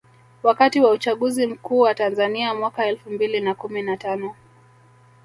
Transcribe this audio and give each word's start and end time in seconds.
Wakati 0.43 0.81
wa 0.81 0.91
uchaguzi 0.91 1.47
mkuu 1.47 1.79
wa 1.79 1.93
Tanzania 1.95 2.53
mwaka 2.53 2.85
elfu 2.87 3.09
mbili 3.09 3.39
na 3.39 3.55
kumi 3.55 3.81
na 3.81 3.97
tano 3.97 4.35